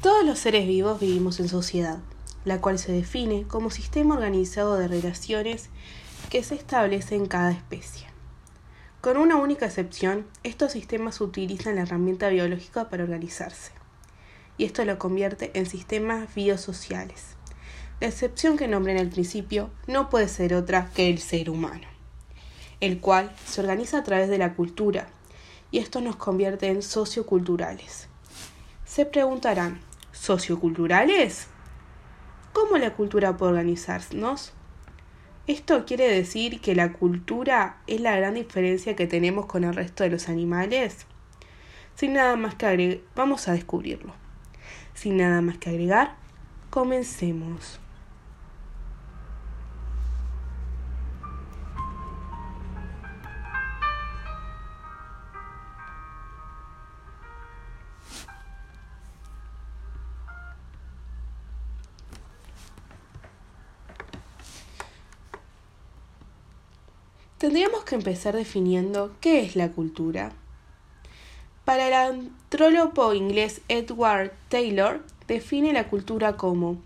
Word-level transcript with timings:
Todos 0.00 0.24
los 0.24 0.38
seres 0.38 0.64
vivos 0.68 1.00
vivimos 1.00 1.40
en 1.40 1.48
sociedad, 1.48 1.98
la 2.44 2.60
cual 2.60 2.78
se 2.78 2.92
define 2.92 3.48
como 3.48 3.68
sistema 3.68 4.14
organizado 4.14 4.76
de 4.78 4.86
relaciones 4.86 5.70
que 6.30 6.44
se 6.44 6.54
establece 6.54 7.16
en 7.16 7.26
cada 7.26 7.50
especie. 7.50 8.06
Con 9.00 9.16
una 9.16 9.34
única 9.34 9.66
excepción, 9.66 10.24
estos 10.44 10.70
sistemas 10.70 11.20
utilizan 11.20 11.74
la 11.74 11.82
herramienta 11.82 12.28
biológica 12.28 12.88
para 12.88 13.02
organizarse, 13.02 13.72
y 14.56 14.66
esto 14.66 14.84
lo 14.84 15.00
convierte 15.00 15.50
en 15.58 15.66
sistemas 15.66 16.32
biosociales. 16.32 17.34
La 17.98 18.06
excepción 18.06 18.56
que 18.56 18.68
nombré 18.68 18.92
en 18.92 18.98
el 18.98 19.08
principio 19.08 19.68
no 19.88 20.10
puede 20.10 20.28
ser 20.28 20.54
otra 20.54 20.92
que 20.94 21.10
el 21.10 21.18
ser 21.18 21.50
humano, 21.50 21.88
el 22.78 23.00
cual 23.00 23.34
se 23.46 23.62
organiza 23.62 23.98
a 23.98 24.04
través 24.04 24.28
de 24.28 24.38
la 24.38 24.54
cultura, 24.54 25.08
y 25.72 25.78
esto 25.78 26.00
nos 26.00 26.14
convierte 26.14 26.68
en 26.68 26.82
socioculturales. 26.82 28.06
Se 28.88 29.04
preguntarán, 29.04 29.80
socioculturales? 30.12 31.48
¿Cómo 32.54 32.78
la 32.78 32.94
cultura 32.94 33.36
puede 33.36 33.52
organizarnos? 33.52 34.54
Esto 35.46 35.84
quiere 35.84 36.08
decir 36.08 36.62
que 36.62 36.74
la 36.74 36.94
cultura 36.94 37.82
es 37.86 38.00
la 38.00 38.16
gran 38.16 38.32
diferencia 38.32 38.96
que 38.96 39.06
tenemos 39.06 39.44
con 39.44 39.64
el 39.64 39.74
resto 39.74 40.04
de 40.04 40.10
los 40.10 40.30
animales. 40.30 41.06
Sin 41.96 42.14
nada 42.14 42.34
más 42.36 42.54
que 42.54 42.64
agregar, 42.64 43.00
vamos 43.14 43.46
a 43.46 43.52
descubrirlo. 43.52 44.14
Sin 44.94 45.18
nada 45.18 45.42
más 45.42 45.58
que 45.58 45.68
agregar, 45.68 46.16
comencemos. 46.70 47.80
Tendríamos 67.38 67.84
que 67.84 67.94
empezar 67.94 68.34
definiendo 68.34 69.14
qué 69.20 69.42
es 69.42 69.54
la 69.54 69.70
cultura. 69.70 70.32
Para 71.64 71.86
el 71.86 71.92
antrólogo 71.94 73.14
inglés 73.14 73.60
Edward 73.68 74.32
Taylor, 74.48 75.04
define 75.28 75.72
la 75.72 75.86
cultura 75.88 76.36
como 76.36 76.78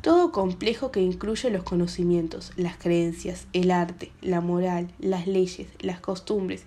todo 0.00 0.32
complejo 0.32 0.90
que 0.90 1.02
incluye 1.02 1.50
los 1.50 1.62
conocimientos, 1.62 2.52
las 2.56 2.78
creencias, 2.78 3.48
el 3.52 3.70
arte, 3.70 4.10
la 4.22 4.40
moral, 4.40 4.90
las 4.98 5.26
leyes, 5.26 5.68
las 5.80 6.00
costumbres 6.00 6.64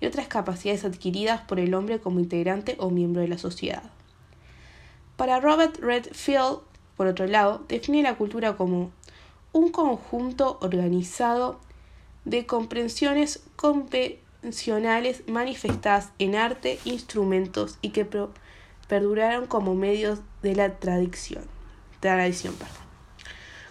y 0.00 0.06
otras 0.06 0.28
capacidades 0.28 0.84
adquiridas 0.84 1.40
por 1.40 1.58
el 1.58 1.74
hombre 1.74 1.98
como 1.98 2.20
integrante 2.20 2.76
o 2.78 2.90
miembro 2.90 3.22
de 3.22 3.28
la 3.28 3.38
sociedad. 3.38 3.90
Para 5.16 5.40
Robert 5.40 5.80
Redfield, 5.80 6.58
por 6.96 7.08
otro 7.08 7.26
lado, 7.26 7.64
define 7.66 8.04
la 8.04 8.14
cultura 8.14 8.56
como 8.56 8.92
un 9.52 9.72
conjunto 9.72 10.58
organizado 10.60 11.58
de 12.24 12.46
comprensiones 12.46 13.42
convencionales 13.56 15.22
manifestadas 15.26 16.10
en 16.18 16.34
arte, 16.34 16.78
instrumentos 16.84 17.78
y 17.82 17.90
que 17.90 18.06
perduraron 18.88 19.46
como 19.46 19.74
medios 19.74 20.20
de 20.42 20.54
la 20.54 20.78
tradición. 20.78 21.44
tradición 22.00 22.54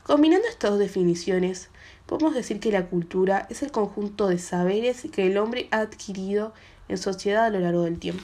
Combinando 0.04 0.48
estas 0.48 0.72
dos 0.72 0.80
definiciones, 0.80 1.70
podemos 2.06 2.34
decir 2.34 2.60
que 2.60 2.72
la 2.72 2.88
cultura 2.88 3.48
es 3.50 3.64
el 3.64 3.72
conjunto 3.72 4.28
de 4.28 4.38
saberes 4.38 5.08
que 5.12 5.28
el 5.28 5.38
hombre 5.38 5.68
ha 5.72 5.80
adquirido 5.80 6.54
en 6.90 6.98
sociedad 6.98 7.46
a 7.46 7.50
lo 7.50 7.60
largo 7.60 7.84
del 7.84 8.00
tiempo. 8.00 8.24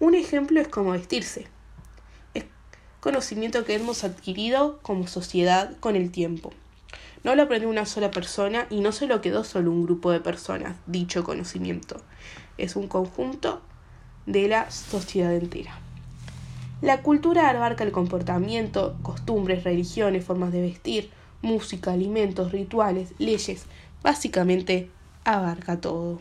Un 0.00 0.14
ejemplo 0.14 0.60
es 0.60 0.68
cómo 0.68 0.90
vestirse. 0.92 1.46
Es 2.34 2.44
conocimiento 3.00 3.64
que 3.64 3.74
hemos 3.74 4.04
adquirido 4.04 4.78
como 4.82 5.06
sociedad 5.06 5.76
con 5.80 5.96
el 5.96 6.10
tiempo. 6.10 6.52
No 7.22 7.34
lo 7.34 7.42
aprendió 7.42 7.68
una 7.68 7.86
sola 7.86 8.10
persona 8.10 8.66
y 8.70 8.80
no 8.80 8.92
se 8.92 9.06
lo 9.06 9.20
quedó 9.20 9.44
solo 9.44 9.70
un 9.70 9.84
grupo 9.84 10.10
de 10.10 10.20
personas, 10.20 10.76
dicho 10.86 11.22
conocimiento. 11.24 12.00
Es 12.56 12.76
un 12.76 12.88
conjunto 12.88 13.60
de 14.26 14.48
la 14.48 14.70
sociedad 14.70 15.34
entera. 15.34 15.78
La 16.80 17.02
cultura 17.02 17.50
abarca 17.50 17.84
el 17.84 17.92
comportamiento, 17.92 18.96
costumbres, 19.02 19.64
religiones, 19.64 20.24
formas 20.24 20.50
de 20.50 20.62
vestir, 20.62 21.10
música, 21.42 21.92
alimentos, 21.92 22.52
rituales, 22.52 23.12
leyes. 23.18 23.66
Básicamente 24.02 24.90
abarca 25.24 25.78
todo. 25.78 26.20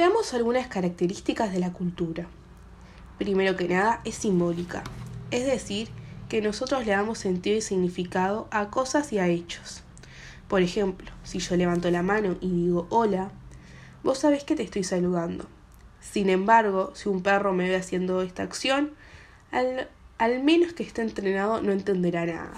Veamos 0.00 0.32
algunas 0.32 0.66
características 0.66 1.52
de 1.52 1.58
la 1.58 1.74
cultura. 1.74 2.26
Primero 3.18 3.54
que 3.54 3.68
nada, 3.68 4.00
es 4.06 4.14
simbólica, 4.14 4.82
es 5.30 5.44
decir, 5.44 5.90
que 6.30 6.40
nosotros 6.40 6.86
le 6.86 6.92
damos 6.92 7.18
sentido 7.18 7.58
y 7.58 7.60
significado 7.60 8.48
a 8.50 8.70
cosas 8.70 9.12
y 9.12 9.18
a 9.18 9.28
hechos. 9.28 9.82
Por 10.48 10.62
ejemplo, 10.62 11.10
si 11.22 11.38
yo 11.38 11.54
levanto 11.54 11.90
la 11.90 12.02
mano 12.02 12.38
y 12.40 12.48
digo 12.48 12.86
hola, 12.88 13.30
vos 14.02 14.20
sabés 14.20 14.42
que 14.42 14.56
te 14.56 14.62
estoy 14.62 14.84
saludando. 14.84 15.44
Sin 16.00 16.30
embargo, 16.30 16.92
si 16.94 17.10
un 17.10 17.22
perro 17.22 17.52
me 17.52 17.68
ve 17.68 17.76
haciendo 17.76 18.22
esta 18.22 18.42
acción, 18.42 18.92
al, 19.50 19.90
al 20.16 20.42
menos 20.42 20.72
que 20.72 20.82
esté 20.82 21.02
entrenado 21.02 21.60
no 21.60 21.72
entenderá 21.72 22.24
nada. 22.24 22.54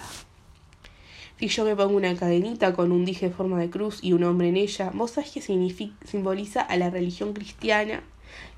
Si 1.42 1.48
yo 1.48 1.64
me 1.64 1.74
pongo 1.74 1.96
una 1.96 2.14
cadenita 2.14 2.72
con 2.72 2.92
un 2.92 3.04
dije 3.04 3.26
en 3.26 3.32
forma 3.32 3.58
de 3.58 3.68
cruz 3.68 3.98
y 4.00 4.12
un 4.12 4.22
hombre 4.22 4.48
en 4.48 4.56
ella, 4.56 4.92
vos 4.94 5.10
sabés 5.10 5.32
que 5.32 5.42
simboliza 5.42 6.60
a 6.60 6.76
la 6.76 6.88
religión 6.88 7.32
cristiana 7.32 8.04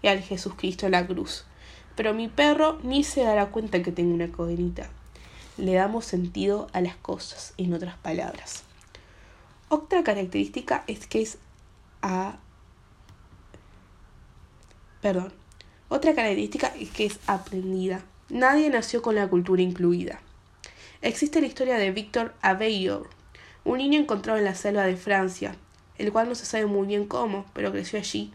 y 0.03 0.09
al 0.09 0.21
Jesucristo 0.21 0.85
en 0.85 0.93
la 0.93 1.07
cruz. 1.07 1.47
Pero 1.97 2.13
mi 2.13 2.29
perro 2.29 2.79
ni 2.83 3.03
se 3.03 3.23
dará 3.23 3.47
cuenta 3.47 3.83
que 3.83 3.91
tengo 3.91 4.13
una 4.13 4.31
cadenita. 4.31 4.91
Le 5.57 5.73
damos 5.73 6.05
sentido 6.05 6.67
a 6.75 6.83
las 6.83 6.95
cosas, 6.97 7.55
en 7.57 7.73
otras 7.73 7.97
palabras. 7.97 8.65
Otra 9.71 10.05
característica 10.05 10.85
es 10.87 11.07
que 11.07 11.23
es 11.23 11.39
a... 12.03 12.37
Perdón. 15.01 15.33
Otra 15.89 16.15
característica 16.15 16.71
es 16.79 16.91
que 16.91 17.07
es 17.07 17.19
aprendida. 17.27 18.05
Nadie 18.29 18.69
nació 18.69 19.01
con 19.01 19.15
la 19.15 19.27
cultura 19.27 19.63
incluida. 19.63 20.21
Existe 21.05 21.43
la 21.43 21.47
historia 21.47 21.77
de 21.77 21.91
Victor 21.91 22.35
Aveillor, 22.41 23.11
un 23.63 23.77
niño 23.77 24.01
encontrado 24.01 24.39
en 24.39 24.47
la 24.47 24.55
selva 24.55 24.85
de 24.85 24.97
Francia, 24.97 25.55
el 25.99 26.11
cual 26.11 26.31
no 26.31 26.35
se 26.35 26.47
sabe 26.47 26.65
muy 26.65 26.87
bien 26.87 27.07
cómo, 27.07 27.45
pero 27.53 27.73
creció 27.73 27.99
allí 27.99 28.33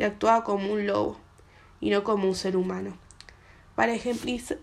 y 0.00 0.02
actuaba 0.02 0.42
como 0.42 0.72
un 0.72 0.84
lobo 0.84 1.16
y 1.80 1.90
no 1.90 2.02
como 2.02 2.26
un 2.26 2.34
ser 2.34 2.56
humano. 2.56 2.98
Para 3.76 3.94
eh, 3.94 4.56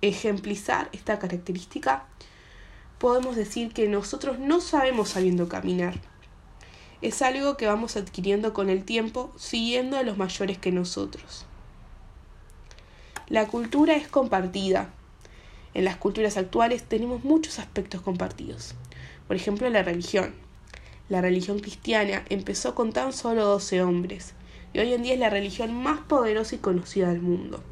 ejemplizar 0.00 0.88
esta 0.92 1.18
característica, 1.18 2.06
podemos 2.96 3.36
decir 3.36 3.74
que 3.74 3.88
nosotros 3.88 4.38
no 4.38 4.62
sabemos 4.62 5.10
sabiendo 5.10 5.50
caminar. 5.50 6.00
Es 7.02 7.20
algo 7.20 7.58
que 7.58 7.66
vamos 7.66 7.98
adquiriendo 7.98 8.54
con 8.54 8.70
el 8.70 8.86
tiempo 8.86 9.34
siguiendo 9.36 9.98
a 9.98 10.02
los 10.02 10.16
mayores 10.16 10.56
que 10.56 10.72
nosotros. 10.72 11.44
La 13.26 13.48
cultura 13.48 13.96
es 13.96 14.08
compartida, 14.08 14.94
en 15.74 15.84
las 15.84 15.96
culturas 15.96 16.36
actuales 16.36 16.82
tenemos 16.82 17.24
muchos 17.24 17.58
aspectos 17.58 18.00
compartidos. 18.00 18.74
Por 19.26 19.36
ejemplo, 19.36 19.68
la 19.68 19.82
religión. 19.82 20.34
La 21.08 21.20
religión 21.20 21.60
cristiana 21.60 22.24
empezó 22.28 22.74
con 22.74 22.92
tan 22.92 23.12
solo 23.12 23.44
12 23.44 23.82
hombres 23.82 24.34
y 24.72 24.78
hoy 24.80 24.92
en 24.92 25.02
día 25.02 25.14
es 25.14 25.20
la 25.20 25.30
religión 25.30 25.74
más 25.74 26.00
poderosa 26.00 26.54
y 26.54 26.58
conocida 26.58 27.08
del 27.08 27.22
mundo. 27.22 27.62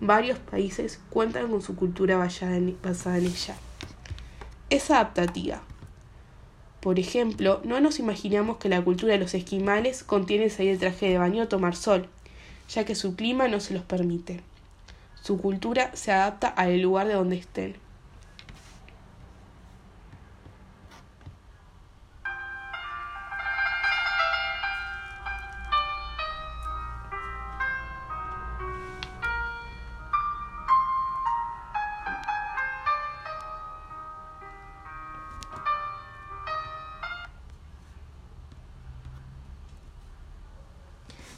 Varios 0.00 0.38
países 0.38 1.00
cuentan 1.10 1.48
con 1.48 1.62
su 1.62 1.76
cultura 1.76 2.16
basada 2.16 2.56
en, 2.56 2.76
ella. 2.84 3.56
Es 4.68 4.90
adaptativa. 4.90 5.62
Por 6.80 6.98
ejemplo, 6.98 7.60
no 7.64 7.80
nos 7.80 8.00
imaginamos 8.00 8.56
que 8.56 8.68
la 8.68 8.82
cultura 8.82 9.12
de 9.12 9.20
los 9.20 9.34
esquimales 9.34 10.02
contiene 10.02 10.50
salir 10.50 10.72
el 10.72 10.78
traje 10.78 11.08
de 11.08 11.18
baño 11.18 11.44
o 11.44 11.48
tomar 11.48 11.76
sol, 11.76 12.08
ya 12.68 12.84
que 12.84 12.96
su 12.96 13.14
clima 13.14 13.46
no 13.46 13.60
se 13.60 13.74
los 13.74 13.84
permite. 13.84 14.40
Su 15.22 15.38
cultura 15.38 15.94
se 15.94 16.10
adapta 16.10 16.48
al 16.48 16.80
lugar 16.80 17.06
de 17.06 17.14
donde 17.14 17.36
estén. 17.36 17.76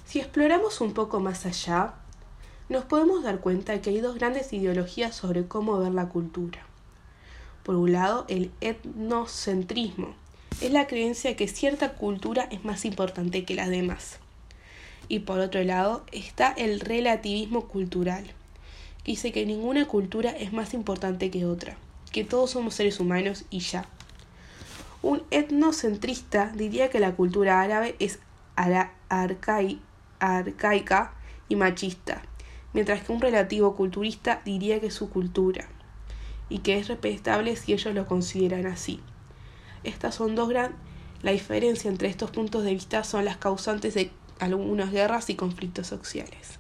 Si 0.06 0.20
exploramos 0.20 0.80
un 0.80 0.94
poco 0.94 1.20
más 1.20 1.44
allá, 1.44 1.94
nos 2.74 2.84
podemos 2.84 3.22
dar 3.22 3.38
cuenta 3.38 3.80
que 3.80 3.90
hay 3.90 4.00
dos 4.00 4.16
grandes 4.16 4.52
ideologías 4.52 5.14
sobre 5.14 5.46
cómo 5.46 5.78
ver 5.78 5.92
la 5.92 6.08
cultura. 6.08 6.66
Por 7.62 7.76
un 7.76 7.92
lado, 7.92 8.24
el 8.28 8.50
etnocentrismo. 8.60 10.16
Es 10.60 10.72
la 10.72 10.88
creencia 10.88 11.36
que 11.36 11.46
cierta 11.46 11.92
cultura 11.92 12.48
es 12.50 12.64
más 12.64 12.84
importante 12.84 13.44
que 13.44 13.54
las 13.54 13.68
demás. 13.68 14.18
Y 15.06 15.20
por 15.20 15.38
otro 15.38 15.62
lado 15.62 16.04
está 16.10 16.50
el 16.50 16.80
relativismo 16.80 17.68
cultural, 17.68 18.24
que 19.04 19.12
dice 19.12 19.30
que 19.30 19.46
ninguna 19.46 19.86
cultura 19.86 20.30
es 20.30 20.52
más 20.52 20.74
importante 20.74 21.30
que 21.30 21.46
otra, 21.46 21.76
que 22.10 22.24
todos 22.24 22.50
somos 22.50 22.74
seres 22.74 22.98
humanos 22.98 23.44
y 23.50 23.60
ya. 23.60 23.86
Un 25.00 25.22
etnocentrista 25.30 26.50
diría 26.56 26.90
que 26.90 26.98
la 26.98 27.14
cultura 27.14 27.60
árabe 27.60 27.94
es 28.00 28.18
arcaica 28.56 29.74
y 31.48 31.54
machista, 31.54 32.22
mientras 32.74 33.02
que 33.02 33.12
un 33.12 33.22
relativo 33.22 33.74
culturista 33.74 34.42
diría 34.44 34.80
que 34.80 34.88
es 34.88 34.94
su 34.94 35.08
cultura 35.08 35.68
y 36.50 36.58
que 36.58 36.78
es 36.78 36.88
respetable 36.88 37.56
si 37.56 37.72
ellos 37.72 37.94
lo 37.94 38.06
consideran 38.06 38.66
así. 38.66 39.00
Estas 39.82 40.16
son 40.16 40.34
dos 40.34 40.50
gran 40.50 40.74
la 41.24 41.30
diferencia 41.30 41.90
entre 41.90 42.08
estos 42.08 42.30
puntos 42.30 42.64
de 42.64 42.74
vista 42.74 43.02
son 43.02 43.24
las 43.24 43.38
causantes 43.38 43.94
de 43.94 44.10
algunas 44.40 44.92
guerras 44.92 45.30
y 45.30 45.36
conflictos 45.36 45.86
sociales. 45.86 46.58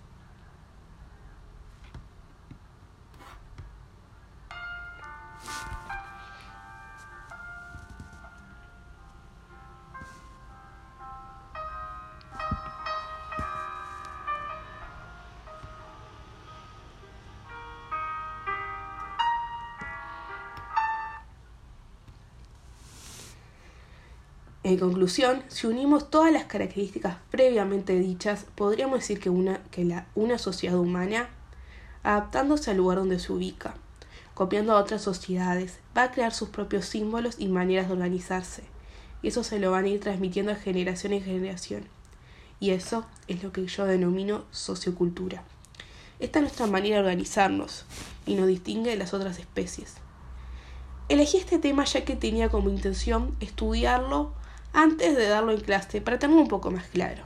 En 24.64 24.78
conclusión, 24.78 25.42
si 25.48 25.66
unimos 25.66 26.08
todas 26.08 26.32
las 26.32 26.46
características 26.46 27.18
previamente 27.30 27.98
dichas, 27.98 28.46
podríamos 28.54 29.00
decir 29.00 29.20
que 29.20 29.28
una, 29.28 29.62
que 29.64 29.84
la, 29.84 30.06
una 30.14 30.38
sociedad 30.38 30.78
humana, 30.78 31.28
adaptándose 32.02 32.70
al 32.70 32.78
lugar 32.78 32.96
donde 32.96 33.18
se 33.18 33.30
ubica, 33.30 33.74
copiando 34.32 34.72
a 34.72 34.80
otras 34.80 35.02
sociedades, 35.02 35.80
va 35.94 36.04
a 36.04 36.12
crear 36.12 36.32
sus 36.32 36.48
propios 36.48 36.86
símbolos 36.86 37.36
y 37.38 37.48
maneras 37.48 37.88
de 37.88 37.92
organizarse, 37.92 38.62
y 39.20 39.28
eso 39.28 39.44
se 39.44 39.58
lo 39.58 39.70
van 39.70 39.84
a 39.84 39.88
ir 39.88 40.00
transmitiendo 40.00 40.54
de 40.54 40.58
generación 40.58 41.12
en 41.12 41.22
generación. 41.22 41.84
Y 42.58 42.70
eso 42.70 43.04
es 43.28 43.42
lo 43.42 43.52
que 43.52 43.66
yo 43.66 43.84
denomino 43.84 44.46
sociocultura. 44.50 45.44
Esta 46.20 46.38
es 46.38 46.42
nuestra 46.42 46.66
manera 46.68 46.96
de 46.96 47.02
organizarnos 47.02 47.84
y 48.24 48.34
nos 48.34 48.46
distingue 48.46 48.92
de 48.92 48.96
las 48.96 49.12
otras 49.12 49.38
especies. 49.38 49.96
Elegí 51.10 51.36
este 51.36 51.58
tema 51.58 51.84
ya 51.84 52.06
que 52.06 52.16
tenía 52.16 52.48
como 52.48 52.70
intención 52.70 53.36
estudiarlo 53.40 54.32
antes 54.74 55.16
de 55.16 55.28
darlo 55.28 55.52
en 55.52 55.60
clase 55.60 56.00
para 56.00 56.18
tenerlo 56.18 56.42
un 56.42 56.48
poco 56.48 56.70
más 56.70 56.84
claro. 56.88 57.22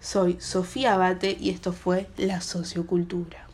Soy 0.00 0.36
Sofía 0.40 0.94
Abate 0.94 1.36
y 1.40 1.50
esto 1.50 1.72
fue 1.72 2.08
La 2.16 2.40
Sociocultura. 2.40 3.47